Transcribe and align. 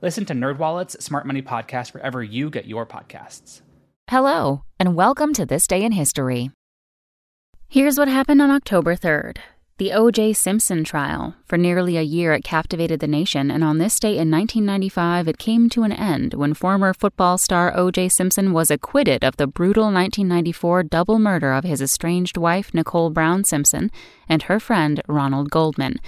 Listen 0.00 0.24
to 0.26 0.32
NerdWallet's 0.32 1.04
Smart 1.04 1.26
Money 1.26 1.42
Podcast 1.42 1.92
wherever 1.92 2.22
you 2.22 2.50
get 2.50 2.66
your 2.66 2.86
podcasts. 2.86 3.62
Hello, 4.08 4.62
and 4.78 4.94
welcome 4.94 5.34
to 5.34 5.44
This 5.44 5.66
Day 5.66 5.82
in 5.82 5.90
History. 5.90 6.52
Here's 7.68 7.98
what 7.98 8.06
happened 8.06 8.40
on 8.40 8.48
October 8.48 8.94
3rd. 8.94 9.38
The 9.78 9.92
O.J. 9.92 10.34
Simpson 10.34 10.84
trial. 10.84 11.34
For 11.46 11.58
nearly 11.58 11.96
a 11.96 12.02
year, 12.02 12.32
it 12.32 12.44
captivated 12.44 13.00
the 13.00 13.08
nation, 13.08 13.50
and 13.50 13.64
on 13.64 13.78
this 13.78 13.98
day 13.98 14.18
in 14.18 14.30
1995, 14.30 15.26
it 15.26 15.38
came 15.38 15.68
to 15.70 15.82
an 15.82 15.92
end 15.92 16.34
when 16.34 16.54
former 16.54 16.94
football 16.94 17.36
star 17.36 17.76
O.J. 17.76 18.08
Simpson 18.10 18.52
was 18.52 18.70
acquitted 18.70 19.24
of 19.24 19.36
the 19.36 19.48
brutal 19.48 19.84
1994 19.84 20.84
double 20.84 21.18
murder 21.18 21.52
of 21.52 21.64
his 21.64 21.82
estranged 21.82 22.36
wife, 22.36 22.72
Nicole 22.72 23.10
Brown 23.10 23.42
Simpson, 23.42 23.90
and 24.28 24.44
her 24.44 24.60
friend, 24.60 25.02
Ronald 25.08 25.50
Goldman. 25.50 25.98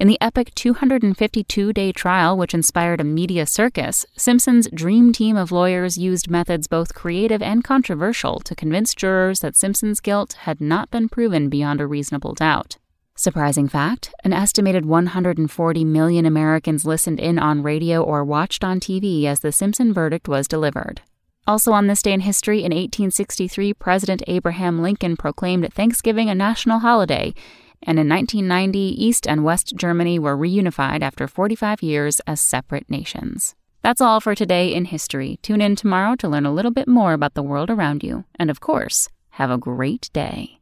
In 0.00 0.08
the 0.08 0.18
epic 0.22 0.54
252 0.54 1.74
day 1.74 1.92
trial, 1.92 2.34
which 2.34 2.54
inspired 2.54 3.02
a 3.02 3.04
media 3.04 3.44
circus, 3.44 4.06
Simpson's 4.16 4.66
dream 4.72 5.12
team 5.12 5.36
of 5.36 5.52
lawyers 5.52 5.98
used 5.98 6.30
methods 6.30 6.66
both 6.66 6.94
creative 6.94 7.42
and 7.42 7.62
controversial 7.62 8.40
to 8.40 8.54
convince 8.54 8.94
jurors 8.94 9.40
that 9.40 9.56
Simpson's 9.56 10.00
guilt 10.00 10.32
had 10.44 10.58
not 10.58 10.90
been 10.90 11.10
proven 11.10 11.50
beyond 11.50 11.82
a 11.82 11.86
reasonable 11.86 12.32
doubt. 12.32 12.78
Surprising 13.14 13.68
fact 13.68 14.14
an 14.24 14.32
estimated 14.32 14.86
140 14.86 15.84
million 15.84 16.24
Americans 16.24 16.86
listened 16.86 17.20
in 17.20 17.38
on 17.38 17.62
radio 17.62 18.02
or 18.02 18.24
watched 18.24 18.64
on 18.64 18.80
TV 18.80 19.26
as 19.26 19.40
the 19.40 19.52
Simpson 19.52 19.92
verdict 19.92 20.26
was 20.26 20.48
delivered. 20.48 21.02
Also, 21.46 21.72
on 21.72 21.88
this 21.88 22.00
day 22.00 22.12
in 22.14 22.20
history, 22.20 22.60
in 22.60 22.72
1863, 22.72 23.74
President 23.74 24.22
Abraham 24.28 24.80
Lincoln 24.80 25.16
proclaimed 25.16 25.70
Thanksgiving 25.74 26.30
a 26.30 26.34
national 26.34 26.78
holiday 26.78 27.34
and 27.82 27.98
in 27.98 28.08
1990, 28.08 28.78
East 28.78 29.26
and 29.26 29.42
West 29.42 29.74
Germany 29.76 30.18
were 30.18 30.36
reunified 30.36 31.02
after 31.02 31.26
45 31.26 31.82
years 31.82 32.20
as 32.26 32.40
separate 32.40 32.88
nations. 32.90 33.54
That's 33.82 34.02
all 34.02 34.20
for 34.20 34.34
today 34.34 34.74
in 34.74 34.84
history. 34.84 35.38
Tune 35.40 35.62
in 35.62 35.76
tomorrow 35.76 36.14
to 36.16 36.28
learn 36.28 36.44
a 36.44 36.52
little 36.52 36.70
bit 36.70 36.86
more 36.86 37.14
about 37.14 37.34
the 37.34 37.42
world 37.42 37.70
around 37.70 38.02
you. 38.02 38.24
And 38.38 38.50
of 38.50 38.60
course, 38.60 39.08
have 39.30 39.50
a 39.50 39.56
great 39.56 40.10
day. 40.12 40.60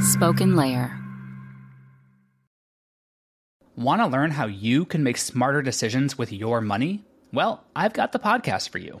Spoken 0.00 0.54
Layer. 0.54 1.00
Want 3.76 4.00
to 4.00 4.06
learn 4.06 4.30
how 4.30 4.46
you 4.46 4.84
can 4.84 5.02
make 5.02 5.16
smarter 5.16 5.60
decisions 5.60 6.16
with 6.16 6.32
your 6.32 6.60
money? 6.60 7.02
Well, 7.32 7.64
I've 7.74 7.92
got 7.92 8.12
the 8.12 8.20
podcast 8.20 8.68
for 8.68 8.78
you. 8.78 9.00